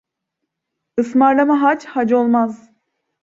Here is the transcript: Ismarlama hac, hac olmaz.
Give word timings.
Ismarlama 1.01 1.59
hac, 1.61 1.85
hac 1.91 2.11
olmaz. 2.13 2.69